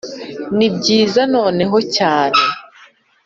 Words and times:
nibyiza 0.57 1.21
noneho 1.35 1.77
cyane 1.95 2.41